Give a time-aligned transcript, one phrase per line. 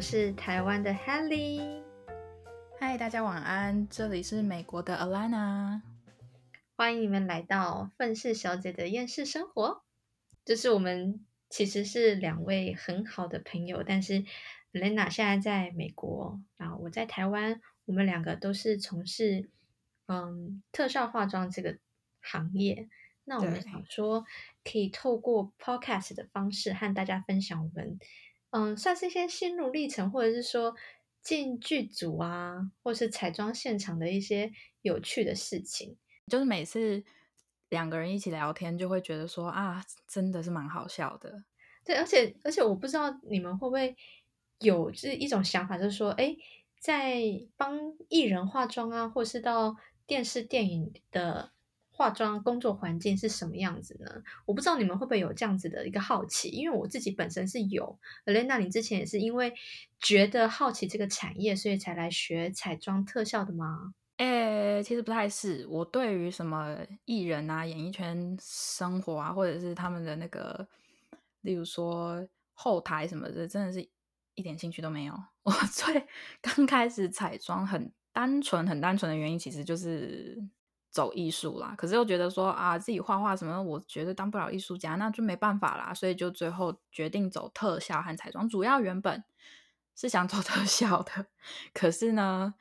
[0.00, 1.82] 我是台湾的 Helly。
[2.78, 5.82] 嗨，大家晚安，这里是美国的 Alana。
[6.74, 9.82] 欢迎你们来到愤世小姐的厌世生活。
[10.46, 14.24] 就是我们其实是两位很好的朋友，但是
[14.72, 19.50] Lena 现在在美国，然后我在台湾，我们两个都是从事
[20.06, 21.76] 嗯特效化妆这个
[22.22, 22.88] 行业。
[23.24, 24.24] 那我们想说，
[24.64, 27.98] 可以透过 Podcast 的方式和大家分享我们
[28.50, 30.74] 嗯算是一些心路历程，或者是说
[31.22, 35.96] 进剧组啊，或是彩妆现场的一些有趣的事情。
[36.26, 37.02] 就是每次
[37.68, 41.44] 两个人一起聊天，就会觉得说啊，真的是蛮好笑的。
[41.84, 43.96] 对，而且而且我不知道你们会不会
[44.58, 46.36] 有这一种想法，就是说，哎，
[46.78, 47.20] 在
[47.56, 51.52] 帮艺人化妆啊，或是到电视电影的
[52.00, 54.22] 化妆工作环境是什么样子呢？
[54.46, 57.98] 我不知道你们会不会有这样子的一个好奇，因为我自己本身是有。
[58.24, 59.52] Lena，你之前也是因为
[60.00, 63.92] 觉得好奇这个产业，所以才来学彩妆特效的吗？
[64.16, 65.66] 诶，其实不太是。
[65.68, 70.66] 我对于什么艺人啊、演艺圈生活啊，或者是他们的那个，
[71.42, 73.86] 例如说后台什么的，真的是
[74.34, 75.12] 一点兴趣都没有。
[75.44, 76.06] 我最
[76.40, 80.42] 刚开始彩妆很单纯、很单纯的原因，其实就是
[80.90, 81.74] 走艺术啦。
[81.78, 85.94] 可是又觉得说啊，自己画画什么，我觉得当不了艺术家，那就没办法啦。
[85.94, 88.48] 所以就最后决定走特效和彩妆。
[88.48, 89.24] 主要原本
[89.94, 91.26] 是想走 特效的，
[91.72, 92.54] 可是呢。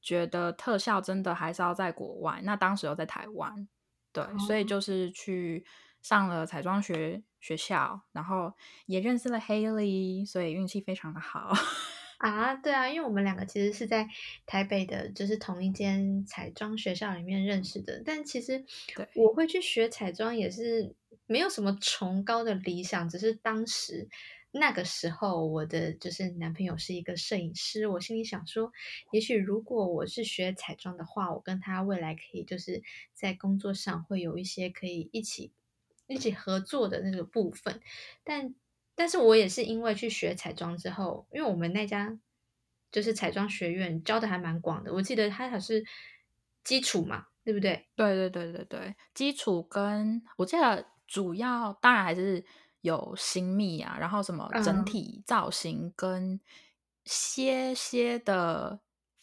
[0.00, 3.68] 觉得特效真的还是要在国外，那当时又在台湾，
[4.12, 5.66] 对，所以就是去
[6.00, 8.54] 上了彩妆学学校，然后
[8.86, 11.52] 也认识了 Haley，所以运气非常的好
[12.18, 12.54] 啊。
[12.54, 14.06] 对啊，因为我们两个其实是在
[14.46, 18.64] 台北的，就是同一间彩妆学校里面认识的，但其实
[19.14, 20.94] 我会去学彩妆也是
[21.26, 24.08] 没有什么崇高的理想，只是当时。
[24.50, 28.72] 那个时候，我的就是男朋友是一个摄影师，我心里想说，
[29.12, 32.82] 也许如果我是学彩妆的话，我跟他未来可以就是
[33.12, 35.52] 在工作上会有一些可以一起
[36.06, 37.82] 一起合作的那个部分。
[38.24, 38.54] 但
[38.98, 42.18] 但是我也是因为去学彩妆之后，因为我们那家
[42.90, 45.84] 就是彩妆学院教的还蛮广的，我记得它还是
[46.64, 47.86] 基础嘛，对不对？
[47.94, 52.44] 对对对对对，基础跟我记得主要当然还是。
[52.82, 56.40] 有新密啊，然后什么整体造型跟
[57.04, 58.78] 些些的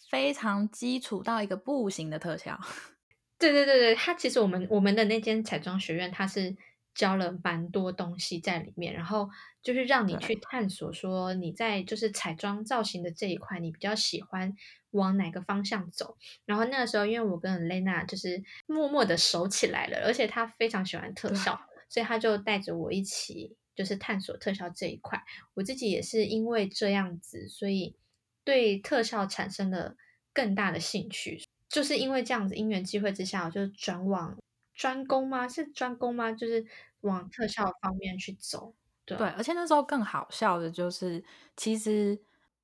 [0.09, 2.59] 非常基础到一个不行的特效。
[3.39, 6.53] 对对对对，它其实我们我们的那间彩妆学院，它是
[6.95, 9.29] 教了蛮多东西在里面，然后
[9.61, 14.55] 就是让你去探索，说你在就是彩妆造型的这一块，你比较喜欢
[14.91, 16.17] 往哪个方向走。
[16.45, 21.59] 然后那个时候，因为我跟 Lena 就是默默的熟起来了，而且她非常喜欢特效。
[21.87, 25.21] 所以她就带着我一起，就是探索特效这一块。
[25.53, 27.95] 我自己也是因为这样子，所以
[28.43, 29.95] 对特效产生了
[30.33, 31.43] 更大的兴趣。
[31.67, 34.37] 就是因为这样子因缘机会之下，我就转往
[34.75, 35.47] 专攻吗？
[35.47, 36.31] 是专攻吗？
[36.31, 36.63] 就是
[37.01, 38.75] 往特效方面去走。
[39.05, 41.23] 对，而且那时候更好笑的就是，
[41.55, 42.19] 其实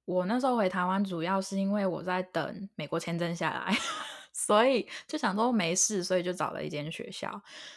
[0.05, 3.75] 我那时候回台湾，主要是因为我在等美国签证下来。
[4.33, 7.29] 所以就想说没事，所以就找了一间学校。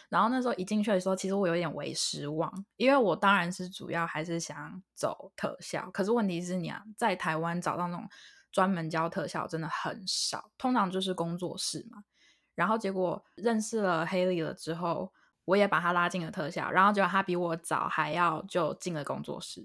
[0.09, 5.91] 然后那时候一进去的时候，其实我有点为失望，因为我当然是主要还是想走特效。
[5.91, 8.09] 可是问题是，你啊，在台湾找到那种
[8.51, 12.03] 专门教特效真的很少，通常就是工作室嘛。
[12.55, 15.13] 然后结果认识了 Haley 了之后，
[15.45, 19.63] 我也把他拉进了特效，然后结果他比我早还要就进了工作室。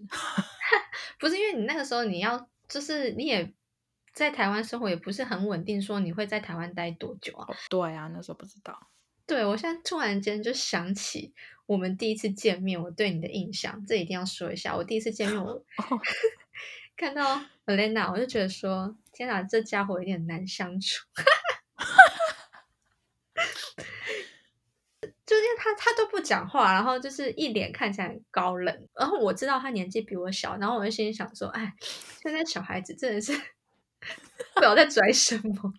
[1.19, 3.55] 不是因为你那个时候你要，就是你也。
[4.12, 7.47] 在台湾生活也不是很稳定，说你会在台湾待多久啊？
[7.69, 8.89] 对啊，那时候不知道。
[9.25, 11.33] 对我现在突然间就想起
[11.67, 14.75] 我们第一次见面，我对你的印象，这一定要说一下。
[14.77, 15.65] 我第一次见面，我
[16.99, 21.07] 看到 Elena，我就觉得说，天哪，这家伙有点难相处。
[25.25, 28.89] 就是他他都不讲话，然后就是一脸看起来很高冷。
[28.95, 31.75] 然后我知道他年纪比我小，然后我就心里想说，哎，
[32.22, 33.33] 现在小孩子真的是。
[34.55, 35.75] 不知道在拽什么。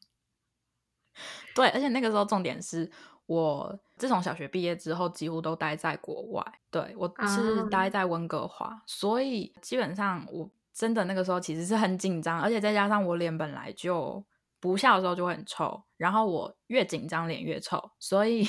[1.56, 2.88] 对，而且那个时候重点是
[3.26, 6.46] 我自从小学毕业之后，几乎都待在国外。
[6.70, 14.24] 对我是待在温哥华，所以基本上我真的那个时候其实是很紧张，而且再加上我脸本来就
[14.60, 18.48] 不笑的时候就会很臭，然后我越紧张脸越臭，所以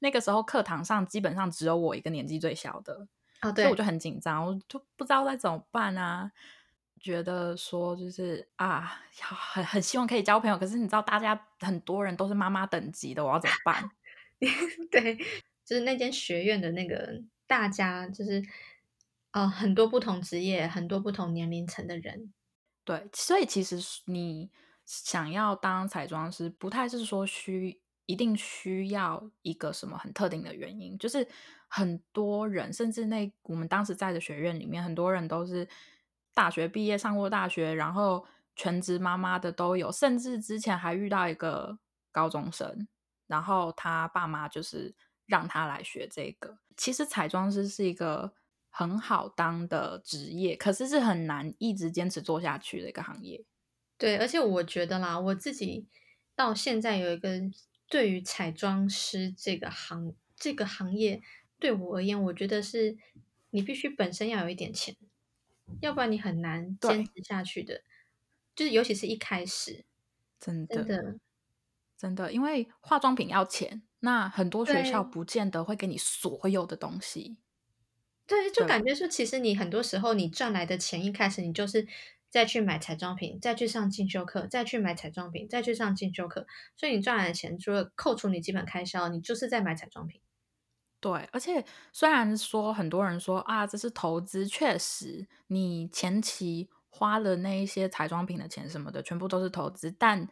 [0.00, 3.06] 那个时候课堂上基本上只有我一个年纪最小的，
[3.54, 6.30] 所以我就很紧张，我就不知道该怎么办啊。
[7.00, 13.90] 觉得说就是啊，很很希望可以交朋友，可是你知道大家很多人都是妈妈等级的，我要怎么办？
[14.90, 15.16] 对，
[15.64, 18.42] 就是那间学院的那个大家就是
[19.30, 22.34] 呃，很多不同职业、很多不同年龄层的人。
[22.84, 24.50] 对，所以其实你
[24.84, 27.80] 想要当彩妆师，不太是说需
[28.10, 31.26] 一定需要一个什么很特定的原因，就是
[31.68, 35.68] 很多人，甚至那我们当时在的学院里面，很多人都是
[36.34, 38.26] 大学毕业、上过大学，然后
[38.56, 41.78] 全职妈妈的都有，甚至之前还遇到一个
[42.10, 42.88] 高中生，
[43.26, 44.94] 然后他爸妈就是
[45.26, 46.58] 让他来学这个。
[46.76, 48.32] 其实彩妆师是一个。
[48.72, 53.44] 很好当的职业，可是是很难一直坚持做下去的一个行业。
[53.98, 55.88] 对，而且我觉得啦，我自己
[56.36, 57.28] 到现在有一个
[57.90, 61.20] 对于彩妆师这个行这个行业，
[61.58, 62.96] 对我而言，我觉得是
[63.50, 64.96] 你必须本身要有一点钱，
[65.80, 67.82] 要不然你很难坚持下去的。
[68.54, 69.84] 就是尤其是一开始，
[70.38, 71.18] 真的真的
[71.96, 77.36] 真的，因为化妆品要钱，那很多学校不见得会给你所有的东西。
[78.26, 81.86] 对，就感觉说，其实你很多时候你赚来的钱，一开始你就是
[82.30, 86.46] 再去买彩妆品，再去上进修课，再去买彩妆品，再去上进修课，
[86.76, 90.20] 所以你赚来的钱，除了扣除你基本开销，你就是在买彩妆品。
[91.00, 100.28] 对，而且虽然说很多人说啊，这是投资，确实你前期花了那一些彩妆品的钱什么的，全部都是投资，但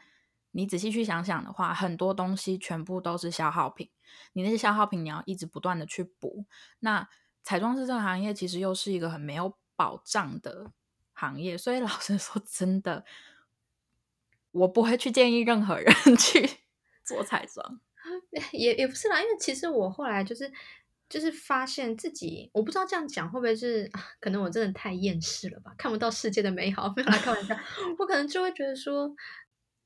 [0.53, 3.91] 你仔细去想想的话，很多东西全部都是消耗品，
[4.33, 6.47] 你那些消耗品你要一直不断的去补，
[6.81, 7.09] 那。
[7.45, 10.71] 彩妆师这个行业其实又是一个很没有保障的
[11.19, 13.05] 行业，所以老实说，真的，
[14.53, 16.49] 我不会去建议任何人 去
[17.05, 17.81] 做彩妆。
[18.53, 20.51] 也也不是啦，因为其实我后来就是
[21.09, 26.93] 就是发现自己，我不知道这样讲会不会是，可能我真的太厌世了吧，看不到世界的美好。
[26.97, 27.57] 没有来开玩笑，
[27.99, 29.15] 我可能就会觉得说。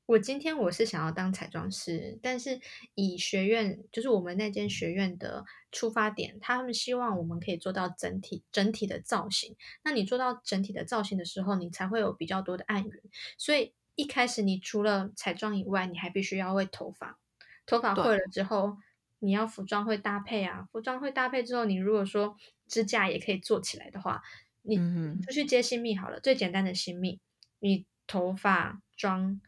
[0.05, 2.59] 我今天我是想要当彩妆师，但是
[2.93, 9.55] 以学院就是我们那间学院的出发点，他们希望我们可以做到整体整体的造型。
[9.81, 13.03] 那你做到整体的造型的时候，你才会有比较多的案源。
[13.37, 17.17] 所以一开始你除了彩妆以外，你还必须要会头发。
[17.65, 18.77] 头发会了之后，
[19.19, 22.35] 你要服装会搭配啊，服装会搭配之后，你如果说
[22.67, 24.21] 支架也可以做起来的话，
[24.63, 24.75] 你
[25.25, 27.21] 就去接新密好了，最简单的新密，
[27.59, 29.39] 你头发妆。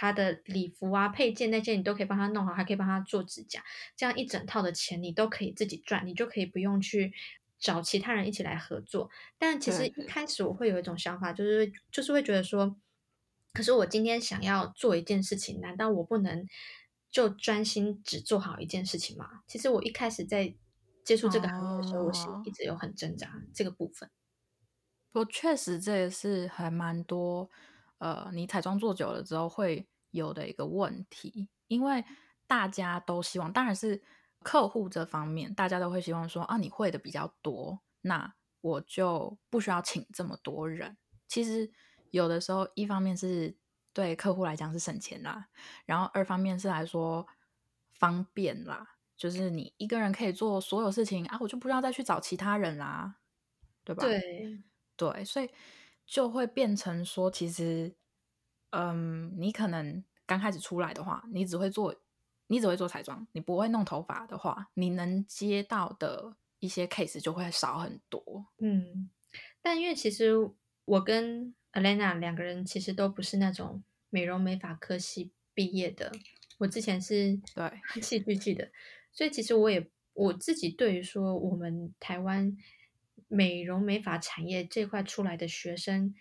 [0.00, 3.62] 他的礼服啊、配件那些，你都可以帮他弄好，还可以帮他做指甲，
[3.94, 7.12] 这样一整套的钱你都可以自己赚，你就可以不用去
[7.58, 9.10] 找其他人一起来合作。
[9.36, 12.74] 但其实一开始我会有一种想法，就是就是会觉得说，
[13.52, 16.46] 可是我今天想要做一件事情，难道我不能
[17.10, 19.42] 就专心只做好一件事情吗？
[19.46, 20.54] 其实我一开始在
[21.04, 24.08] 接触这个行业的时候，我是一直有很挣扎这个部分。
[25.12, 27.50] 我确实这也是还蛮多。
[28.00, 32.02] 呃，你彩妆做久了之后会有的一个问题，因为
[32.46, 34.02] 大家都希望，当然是
[34.42, 40.96] 客户这方面，大家都会希望说啊，你会的比较多，那我就不需要请这么多人。
[41.28, 41.70] 其实
[42.10, 43.54] 有的时候，一方面是
[43.92, 45.48] 对客户来讲是省钱啦，
[45.84, 47.26] 然后二方面是来说
[47.92, 53.16] 方便啦，就是你一个人可以做所有事情啊，我就不要再去找其他人啦，
[53.84, 54.02] 对吧？
[54.02, 54.62] 对
[54.96, 55.50] 对，所以。
[56.10, 57.94] 就会变成说，其实，
[58.70, 61.94] 嗯，你可能刚开始出来的话，你只会做，
[62.48, 68.44] 你只会做彩妆，你不会弄头发的话，你能接到的一些 case 就会少很多。
[68.58, 69.08] 嗯，
[69.62, 70.34] 但因为其实
[70.84, 76.10] 我跟 Alena 两个人其实都不是那种美容美发科系毕业的，
[76.58, 77.70] 我之前是对
[78.02, 78.72] 戏剧系的，
[79.12, 82.56] 所以其实我也我自己对于说我们台湾。
[83.32, 86.12] 美容美发产业这块出来的学生，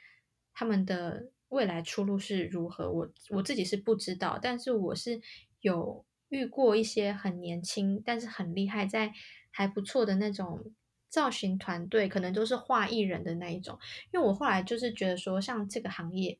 [0.54, 2.92] 他们的未来出路是如何？
[2.92, 5.20] 我我自己是不知道，但是我是
[5.62, 9.12] 有遇过一些很年轻，但是很厉害，在
[9.50, 10.72] 还不错的那种
[11.10, 13.80] 造型团队，可能都是画艺人的那一种。
[14.14, 16.38] 因为我后来就是觉得说，像这个行业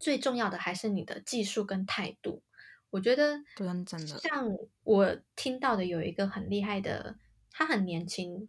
[0.00, 2.42] 最重要的还是你的技术跟态度。
[2.90, 4.50] 我觉得，真的，像
[4.82, 7.16] 我听到的有一个很厉害的，
[7.52, 8.48] 他很年轻。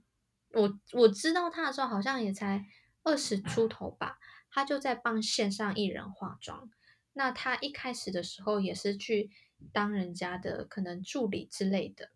[0.58, 2.66] 我我知道他的时候，好像也才
[3.04, 4.20] 二十出头吧。
[4.50, 6.70] 他就在帮线上艺人化妆。
[7.14, 9.30] 那他一开始的时候也是去
[9.72, 12.10] 当人家的可能助理之类的。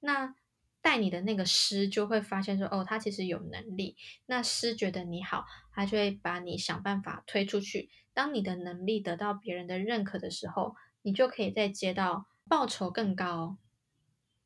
[0.00, 0.34] 那
[0.80, 3.96] 带你的那个师就会发现说，哦，他其实有能力。
[4.26, 7.90] 那师觉得你好，他就会把你想办法推出去。
[8.12, 13.56] 当你的能力得到别人的认可的时候，你就可以再接到报酬更高、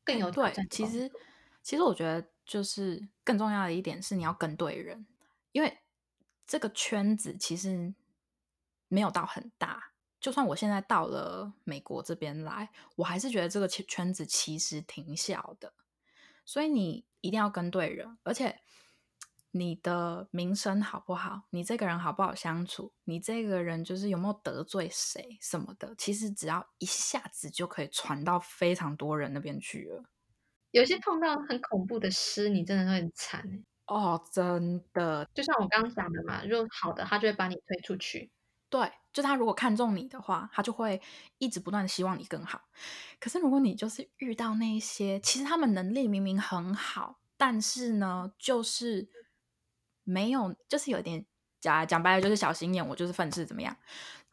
[0.03, 0.65] 更有挑战。
[0.69, 1.11] 其实，
[1.61, 2.27] 其实我觉得。
[2.47, 5.05] 就是更重要的一点是，你要跟对人，
[5.51, 5.79] 因为
[6.47, 7.93] 这个圈子其实
[8.87, 9.91] 没有到很大。
[10.19, 15.73] 就算我现在到了美国这边来，我还是觉得这个圈圈子其实挺小的。
[16.43, 18.61] 所以你一定要跟对人，而且
[19.51, 30.05] 你的名声好不好，你这个人好不好相处，你这个人就是有没有得罪谁什么的，其实只要一下子就可以传到非常多人那边去了。
[30.71, 38.29] 有些碰到很恐怖的诗，你真的会很惨欸哦，真的，就像我刚刚讲的嘛，如果好的，他就会把你推出去。
[38.69, 41.01] 对，就他如果看中你的话，他就会
[41.37, 42.63] 一直不断的希望你更好。
[43.17, 49.07] 可是如果你就是遇到那一些，其实他们能力明明很好，但是呢，就是
[50.03, 51.25] 没有，就是有点
[51.61, 53.77] 讲讲白了就是小心眼，我就是愤世怎么样？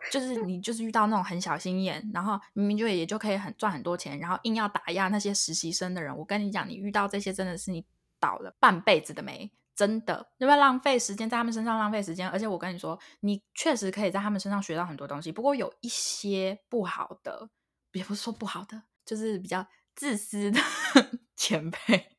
[0.09, 6.17] 就是你就是遇到那种很小心眼，然后明明就也就可以很赚很多钱，然后硬要打压那些实习生的人。
[6.17, 7.85] 我跟你讲，你遇到这些真的是你
[8.21, 9.51] 倒了半辈子的霉。
[9.77, 15.33] 真的，因为浪费时间在他们身上浪费时间，而且我跟你说，你确实可以在他们身上学到很多东西。
[15.33, 17.49] 不过有一些不好的，
[17.91, 20.61] 也不是说不好的，就是比较自私的
[21.35, 22.17] 前辈，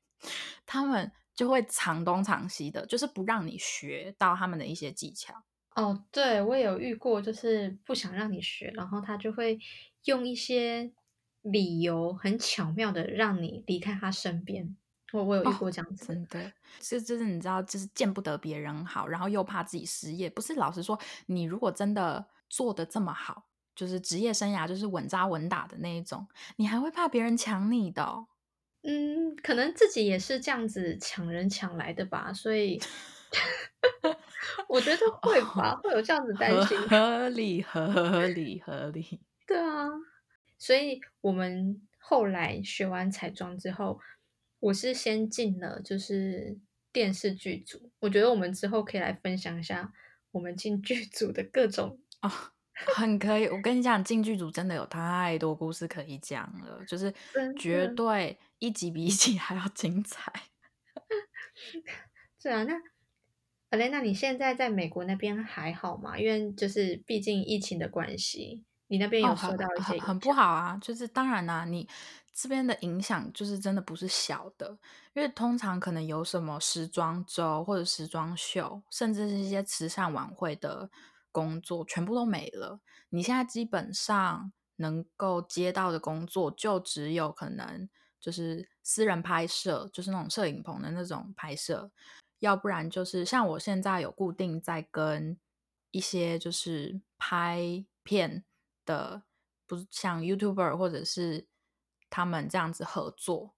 [0.65, 5.34] 他们就会藏东藏西的，就是不让你学到他们的一些技巧。
[5.75, 9.60] 哦，对我也有遇过，就是不想让你学，然后他就会
[10.05, 10.94] 用一些
[11.41, 14.77] 理由很巧妙的让你离开他身边。
[15.12, 20.29] 我我有遇过这样子，真的，这就是你知道，就是见不得别人好，然后又怕自己失业。
[20.29, 28.27] 不是老实说，你如果真的做的这么好，就是职业生涯就是稳扎稳打的那一种，你还会怕别人抢你的？
[28.84, 32.79] 嗯，可能自己也是这样子抢人抢来的吧，所以
[34.67, 39.21] 我觉得 会吧，会有这样子担心，合理合理合理。
[39.47, 39.88] 对啊，
[40.57, 44.00] 所以我们后来学完彩妆之后。
[44.62, 46.57] 我是先进了，就是
[46.91, 47.91] 电视剧组。
[48.00, 49.93] 我觉得我们之后可以来分享一下
[50.31, 52.31] 我们进剧组的各种哦，
[52.95, 53.45] 很可以。
[53.45, 57.13] 我跟你讲，进剧组真的有太多故事可以讲了，就是
[57.59, 60.33] 绝对一集比一集 还要精彩。
[62.41, 62.74] 是啊，那
[63.69, 66.17] 阿雷，那你现在在美国那边还好吗？
[66.17, 70.77] 因为就是毕竟疫情的关系，你那边有受到一些很不好啊。
[70.81, 71.88] 就是当然啦，你。
[72.38, 74.77] 这边的影响就是真的不是小的，
[75.13, 80.89] 因为通常可能有什么时装周或者时装秀，甚至是一些慈善晚会的
[81.31, 82.81] 工作，全部都没了。
[83.07, 87.88] 你现在基本上能够接到的工作，就只有可能
[88.19, 91.89] 就是私人拍摄，就是那种摄影棚的那种拍摄，
[92.39, 95.38] 要不然就是像我现在有固定在跟
[95.92, 98.44] 一些就是拍片
[98.86, 99.24] 的，
[99.65, 101.48] 不是像 YouTuber 或者是。
[102.08, 103.56] 他们这样子合作，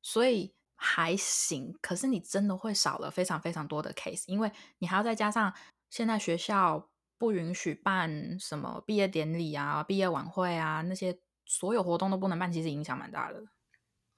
[0.00, 1.76] 所以还行。
[1.82, 5.52] 可是你真的会少了非常非常多的 case，因为你还要再加上
[5.90, 13.44] 现在学校不允许办什么毕业典礼啊、毕业晚会啊，那些所有活动都不能办，其实影响蛮大的。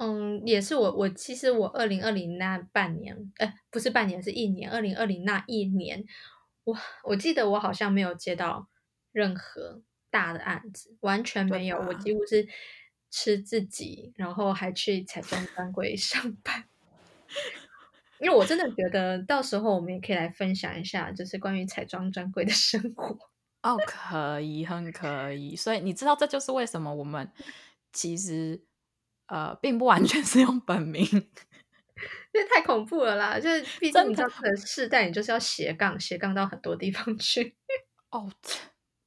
[0.00, 4.70] 嗯，也是我我其实我二零二零那半年，哎，不是半年，是一年。
[4.70, 6.04] 二零二零那一年，
[6.64, 8.68] 我我记得我好像没有接到
[9.12, 11.78] 任何大的案子，完全没有。
[11.78, 12.48] 我几乎是。
[13.12, 16.64] 吃自己，然后还去彩妆专柜 上班，
[18.20, 23.18] 因为我真的觉得到时候我们也可以来分享一下，就是关于彩妆专柜的生活。
[23.64, 25.56] 哦，可以，很可以。
[25.56, 27.28] 所以你知道，这就是为什么我们
[27.92, 28.62] 其实
[29.30, 33.38] 呃，并不完全是用本名，因为太恐怖了啦。
[33.38, 37.56] 就是毕竟你知道，这个世代你就是要斜杠，斜杠到很多地方去。
[38.10, 38.30] 哦，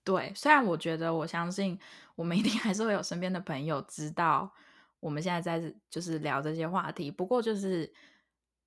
[0.04, 0.32] 对。
[0.36, 1.80] 虽然我觉得，我相信。
[2.16, 4.54] 我们一定还是会有身边的朋友知道
[5.00, 7.10] 我们现在在就是聊这些话题。
[7.10, 7.92] 不过就是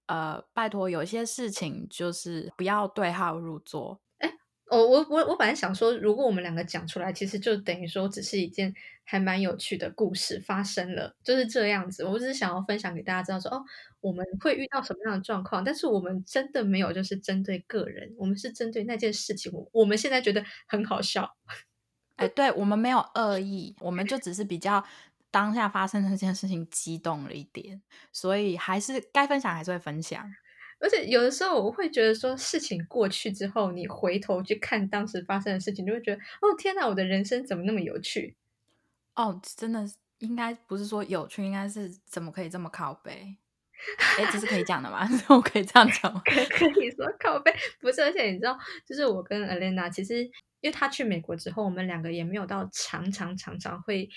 [0.07, 4.01] 呃，拜托，有些事情就是不要对号入座。
[4.69, 12.05] 哦，我我我我本来想说，如果我们两个讲出来，其实就等于说只是一件还蛮有趣的故事发生了，就是这样子。
[12.05, 13.65] 我只是想要分享给大家知道，说哦，
[14.01, 19.53] 我们会遇到什么样的状况，但是我们真的没有就是针对个人，我们是针对那件事情。
[19.53, 21.37] 我我们现在觉得很好笑。
[22.17, 24.85] 哎，对我们没有恶意，我们就只是比较
[25.31, 27.81] 当下发生的这件事情激动了一点，
[28.11, 30.29] 所以还是该分享还是会分享。
[30.79, 38.37] 而且有的时候我会觉得说，事情过去之后，你回头去看当时发生的事情，就会觉得哦天哪，我的人生怎么那么有趣？
[39.15, 39.85] 哦，真的
[40.19, 43.37] 应该不是说有趣，应该是怎么可以这么靠背？
[44.19, 45.07] 哎，这是可以讲的吗？
[45.29, 46.21] 我可以这样讲吗？
[46.25, 48.57] 可以说靠背不是，而且你知道，
[48.87, 50.31] 就是我跟 Alena 其实。
[50.63, 54.09] 因为他去美国之后，我们两个也没有到常常常常会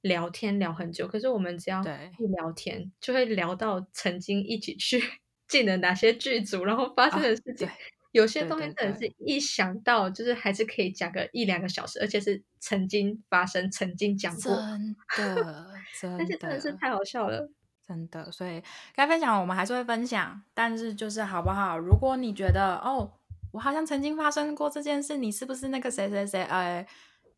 [0.00, 1.06] 聊天聊很久。
[1.06, 5.02] 可是我们只要一聊天，就会聊到曾经一起去
[5.50, 7.68] 进了哪些剧组，然后发生的事情。
[8.12, 14.56] 有些东西真的是一想到，就是还是可以讲个一两个小时，而且是曾经发生、曾经讲过。
[14.56, 15.68] 真的，
[16.02, 17.48] 但是真的是太好笑了。
[17.86, 18.60] 真的，所以
[18.96, 21.78] 该分享我们还是会分享，但是就是好不好？
[21.78, 23.12] 如果你觉得哦，
[23.52, 26.42] 我好像曾经发生过这件事，你是不是那个谁谁谁？
[26.42, 26.84] 哎，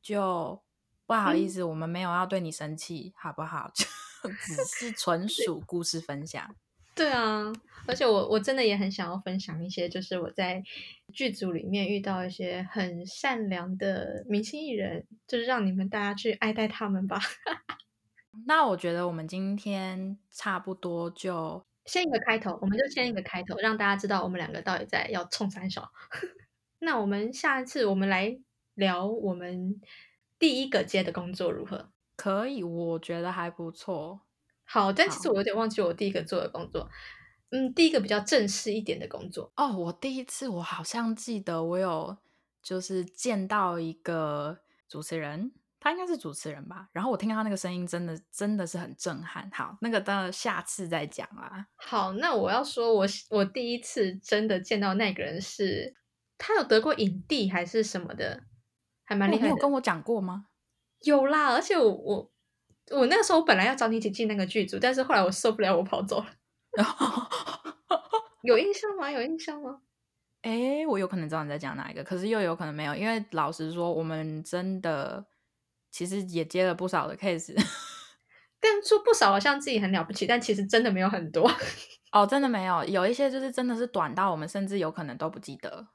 [0.00, 0.58] 就
[1.06, 3.70] 不好意思，我们没有要对你生气，好不好？
[3.74, 3.84] 就
[4.40, 6.54] 只是纯属故事分享。
[6.94, 7.50] 对啊，
[7.86, 10.62] 而且我我真的也很想要分享一些，就是我在
[11.12, 17.18] 剧组里面遇到一些很善良的明星艺人，就是让你们大家去爱戴他们吧。
[18.46, 25.90] 那我觉得我们今天差不多就先一个开头，我们就先一个开头，让大家知道我们两个到底在要冲三小。
[26.80, 28.38] 那我们下一次我们来
[28.74, 29.80] 聊我们
[30.38, 31.90] 第一个接的工作如何？
[32.16, 34.20] 可以，我觉得还不错。
[34.72, 36.88] 好，但其实我有点忘记我第一个做的工作。
[37.50, 39.76] 嗯，第一个比较正式一点的工作哦。
[39.76, 42.16] 我第一次我好像记得我有
[42.62, 45.52] 就是见到一个主持人。
[45.78, 49.50] 他应该是主持人吧，然后我听到他那个声音，真的真的是很震撼。
[49.52, 51.66] 好，那个等下次再讲啦。
[51.74, 55.96] 好，那我要说，我我第一次真的见到那个人是，
[56.38, 58.44] 他有得过影帝还是什么的，
[59.02, 59.46] 还蛮厉害。
[59.46, 60.46] 你有跟我讲过吗？
[61.00, 62.31] 有啦，而且我我
[62.90, 66.26] 我那个时候我本来要找你一起进那个剧组，但是后来我受不了，我跑走了。
[68.42, 69.10] 有印象吗？
[69.10, 69.80] 有印象吗？
[70.42, 75.26] 哎，我有可能知道你在讲哪一个，可是又有可能没有，因为老实说，我们真的。
[75.94, 77.52] 其实也接了不少的 case，
[78.58, 81.46] 但说不少好像自己很了不起，但其实真的没有很多
[82.12, 85.88] 哦，真的没有，有一些就是真的是短到我们甚至有可能都不记得。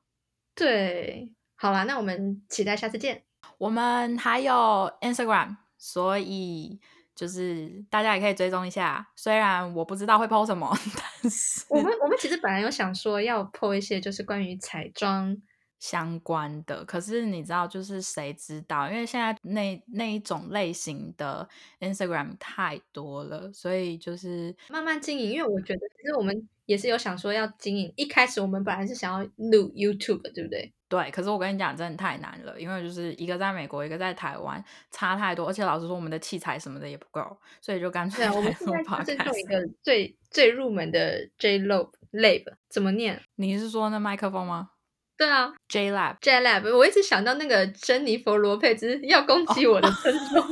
[0.54, 3.24] 对，好啦，那我们期待下次见。
[3.58, 4.54] 我们还有
[5.02, 6.80] Instagram，所以
[7.16, 9.08] 就是大家也可以追踪一下。
[9.16, 10.72] 虽然我不知道会 po 什么，
[11.22, 15.38] 但是我们我们其实本来有想说要 po 一些就是关于彩妆。
[15.80, 18.90] 相关的，可是你知道，就是谁知道？
[18.90, 21.48] 因为现在那那一种类型的
[21.80, 25.34] Instagram 太多了，所以就是慢慢经营。
[25.34, 27.94] 因为我觉得，其实我们也是有想说要经营。
[27.96, 30.74] 一开始我们本来是想要录 YouTube，对不对？
[30.90, 31.12] 对。
[31.12, 35.48] 可是我跟你讲，真的太难了，因为就是一个在美国，一个在台湾，差太多。
[35.48, 43.22] 而且老实说，我们的器材什么的也不够，所以就干脆我们现在是用一个最最入门的 J Lab Lab，怎么念？
[43.36, 44.70] 你是说那麦克风吗？
[45.18, 50.46] 对啊，J Lab，J Lab，我一直想到那个珍妮佛罗佩兹要攻击我的尊重，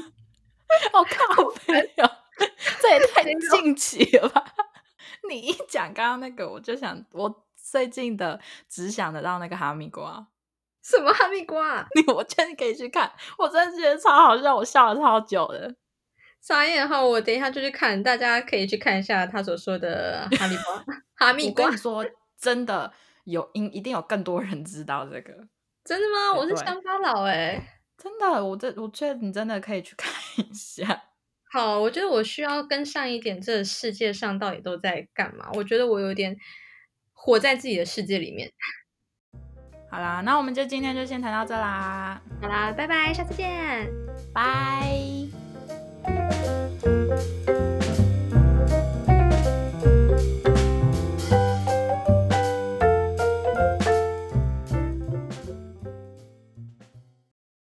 [0.91, 2.09] 我靠，没有，
[2.81, 4.43] 这也太近期了吧？
[5.29, 10.27] 你一讲刚刚那个，我就想，我最近的只想得到那个哈密瓜，
[10.83, 11.87] 什么哈密瓜？
[11.95, 15.75] 你我建议可以去看，我真的觉得超好笑，我笑了超久的。
[16.41, 21.65] 傻眼哈，我等一下就去看，大家可以去看一下他所说的哈密瓜， 哈密瓜。
[21.65, 22.05] 我跟你说，
[22.39, 22.93] 真的。
[23.23, 25.33] 有，应一定有更多人知道这个，
[25.83, 26.37] 真的吗？
[26.37, 27.59] 我是乡巴佬哎，
[27.97, 31.01] 真的，我这我觉得你真的可以去看一下。
[31.51, 35.49] 好，我觉得我需要跟上一点，这世界上到底都在干嘛？
[35.55, 36.37] 我觉得我有点
[37.15, 38.51] 活在自己的世界里面。
[39.89, 42.21] 好啦，那我们就今天就先谈到这啦。
[42.39, 43.89] 好啦，拜拜，下次见，
[44.31, 45.24] 拜。